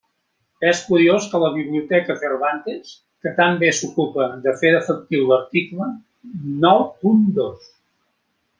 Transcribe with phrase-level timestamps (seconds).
[0.69, 5.91] És curiós que la Biblioteca Cervantes, que tan bé s'ocupa de fer efectiu l'article
[6.67, 7.71] nou punt dos.